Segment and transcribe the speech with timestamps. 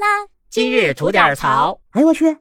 [0.00, 0.06] 啦！
[0.48, 1.78] 今日吐点槽。
[1.90, 2.38] 哎呦我去！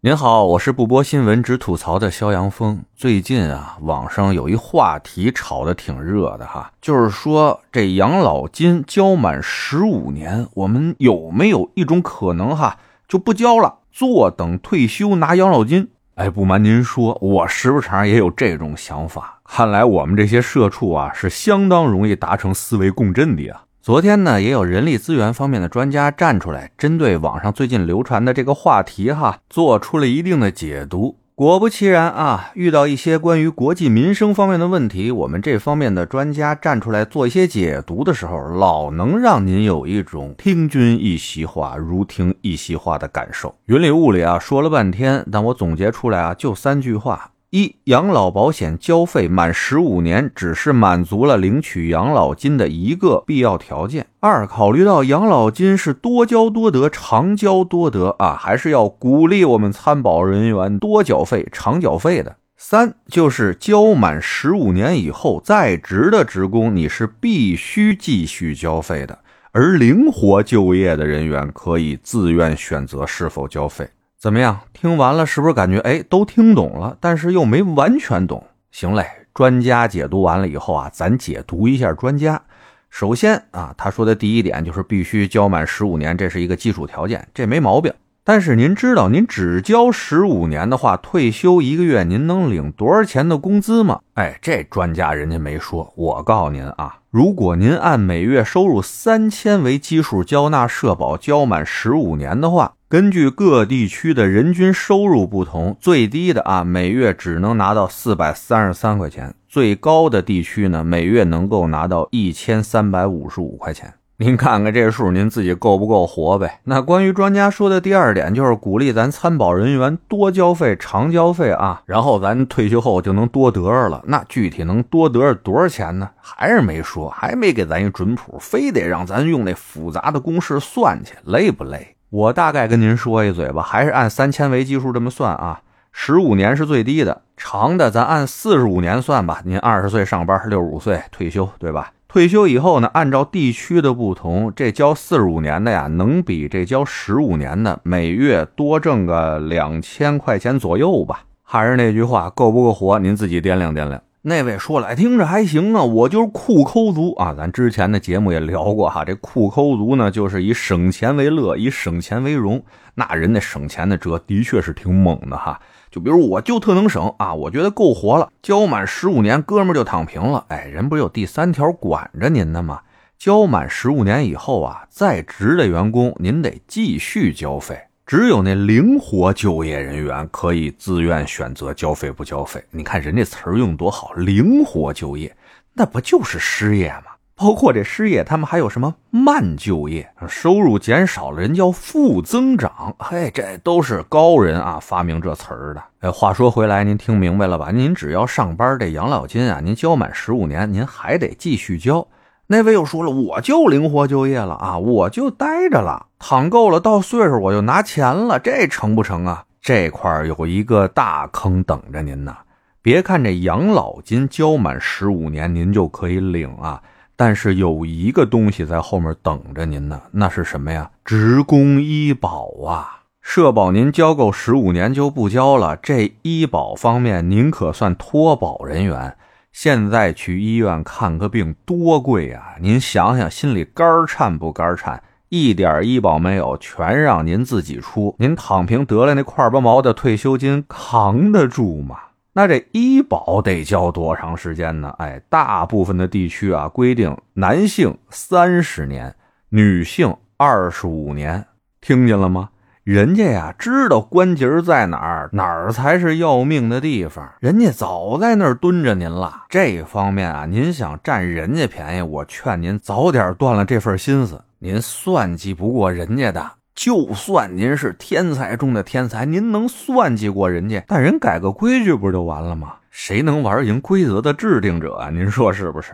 [0.00, 2.82] 您好，我是不播新闻只吐槽的肖阳峰。
[2.96, 15.90] 最近啊，网上有一话题炒得挺热的哈，就是说这养老金交满十五年，我们有没有一种可能哈，就不交了，坐等退休拿养老金？
[16.14, 19.42] 哎，不瞒您说，我时不常也有这种想法。
[19.44, 23.64] 看来我们这些社畜啊，是相当容易达成思维共振的呀。
[23.90, 31.16] 昨天呢，也有人力资源方面的专家站出来，针对网上最近流传的这个话题哈，做出了一定的解读。
[31.34, 43.56] 果不其然啊，遇到一些关于国计民生方面的问题，我们这方面的专家站出来做一些解读的时候，老能让您有一种听君一席话，如听一席话的感受。
[43.66, 47.32] 云里雾里啊，说了半天，但我总结出来啊，就三句话。
[47.50, 54.06] 一养老保险交费满十五年，只是满足了领取养老金的一个必要条件。
[54.20, 62.36] 二考虑到养老金是多交多得，长交多得啊，还是要鼓励我们参保人员多缴费、长缴费的。
[62.56, 69.18] 三就是交满十五年以后，在职的职工你是必须继续交费的，
[69.50, 73.88] 而灵活就业的人员可以自愿选择是否交费。
[74.20, 74.60] 怎么样？
[74.74, 76.94] 听完了是不是感觉哎都听懂了？
[77.00, 78.44] 但是又没完全懂。
[78.70, 82.42] 行嘞，专家解读完了以后啊，咱解读一下专家。
[82.90, 87.90] 首先啊，他说的第一点就是必须交满十五年，这是一个基础条件，这没毛病。
[88.22, 94.00] 但是您知道，您只交十五年的话，退休一个月您能领多少钱的工资吗？
[94.16, 95.90] 哎，这专家人家没说。
[95.96, 102.74] 我告诉您啊，如果您按每月收入三千为基数交纳社保，交满十五年的话。
[102.90, 113.94] 根据各地区的人均收入不同，最低的啊每月只能拿到四百三十三块钱，最高的地区呢每月能够拿到一千三百五十五块钱。
[114.16, 116.58] 您看看这数，您自己够不够活呗？
[116.64, 124.02] 那关于专家说的第二点，就是鼓励咱参保人员多交费、长交费啊，然后咱退休后就能多得着了。
[124.08, 126.10] 那具体能多得着多少钱呢？
[126.20, 131.94] 还是没说，还没给咱一准谱，非得让咱用那复杂的公式算去，累不累？
[132.10, 135.60] 我大概跟您说一嘴吧，还是按三千为基数这么算啊，
[135.92, 139.42] 十五年是最低的，长的咱按四十五年算吧。
[139.44, 141.92] 您二十岁上班，六十五岁退休，对吧？
[142.08, 151.20] 退休以后呢，按照地区的不同，这交四十五年的呀，能比这交十五年的每月多挣个两千块钱左右吧。
[151.44, 152.98] 还是那句话，够不够活？
[152.98, 154.02] 您自己掂量掂量。
[154.22, 157.32] 那位说了，听着还行啊，我就是库抠族啊。
[157.32, 162.62] 咱之前的节目也聊过哈，这库抠族呢，就是以省钱为乐，以省钱为荣。
[162.96, 165.58] 那人家省钱的辙的确是挺猛的哈。
[165.90, 170.44] 就比如我就特能省啊，我觉得够活了，交满十五年，哥们就躺平了。
[170.48, 172.80] 哎，人不是有第三条管着您的吗？
[173.16, 177.80] 交满十五年以后啊，在职的员工您得继续交费。
[178.10, 182.60] 只有那灵活就业人员可以自愿选择交费不交费。
[182.72, 185.32] 你看人家词儿用多好，灵活就业，
[185.74, 187.12] 那不就是失业吗？
[187.36, 192.92] 包括这失业，他们还有什么慢就业，收入减少了，人叫负增长。
[192.98, 195.80] 嘿，这都是高人啊发明这词儿的。
[196.00, 197.70] 哎，话说回来，您听明白了吧？
[197.70, 202.04] 您只要上班，这养老金啊，您交满十五年，您还得继续交。
[202.52, 209.44] 那位又说了，我就灵活就业了啊，我就待着了，躺够了，到岁数我就拿钱了，这成不成啊？
[209.62, 212.36] 这块有一个大坑等着您呢。
[212.82, 216.82] 别看这养老金交满十五年您就可以领啊，
[217.14, 220.90] 但是有一个东西在后面等着您呢，那是什么呀？
[221.04, 229.16] 职工医保啊，社保您交够十五年就不交了，这医保方面您可算脱保人员。
[229.52, 232.54] 现在去医院看个病多贵啊！
[232.60, 235.02] 您想想，心里肝颤不肝颤？
[235.28, 238.14] 一点医保没有，全让您自己出。
[238.18, 241.98] 您躺平得了那块八毛的退休金，扛得住吗？
[242.32, 244.94] 那这医保得交多长时间呢？
[244.98, 249.14] 哎，大部分的地区啊，规定男性三十年，
[249.48, 251.44] 女性二十五年。
[251.80, 252.50] 听见了吗？
[252.84, 259.44] 人家呀，知道关节在哪儿，哪儿才是要命的地方，人家早在那儿蹲着您了。
[259.50, 264.42] 这方面啊，您想占人家便宜，我劝您早点断了这份心思。
[264.60, 270.82] 您算计不过人家的，就算您是天才中的天才，您能算计过人家？
[270.88, 272.76] 但人改个规矩不就完了吗？
[272.90, 275.10] 谁能玩赢规则的制定者？
[275.12, 275.92] 您说是不是？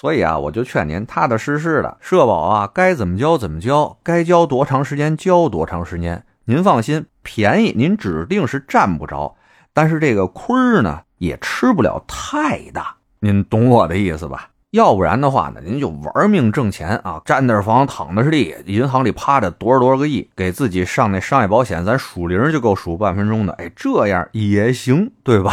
[0.00, 6.24] 所以啊，我就劝您踏踏实实的社保啊，该怎么交怎么交，该交多长时间交多长时间。
[6.44, 9.34] 您放心，便宜您指定是占不着，
[9.72, 12.94] 但是这个亏儿呢也吃不了太大。
[13.18, 14.50] 您懂我的意思吧？
[14.70, 23.52] 要不然的话呢，您就玩命挣钱啊，占那房躺的是地，银行里趴着多少多少个亿，给自己上那商业保险，咱数零就够数半分钟的。
[23.54, 25.52] 哎，这样也行，对吧？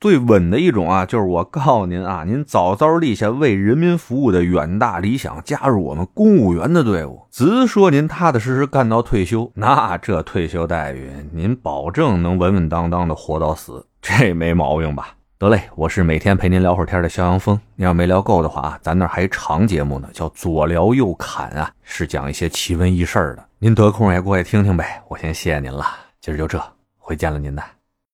[0.00, 15.08] 最稳的一种啊，就是我告诉您啊，您早早立下为人民服务的远大理想，加入我们公务员的队伍，直说您踏踏实实干到退休，那这退休待遇您保证能稳稳当当的活到死，这没毛病吧？
[15.38, 25.02] 得嘞，我是每天陪您聊会儿天的肖阳峰，您要没聊够的话啊，咱那还长节目呢，叫左聊右侃啊，是讲一些奇闻异事的，您得空也过来听听呗。
[25.08, 25.84] 我先谢谢您了，
[26.22, 26.58] 今儿就这，
[26.98, 27.62] 回见了您的。